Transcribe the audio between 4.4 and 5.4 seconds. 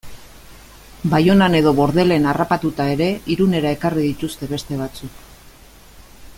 beste batzuk...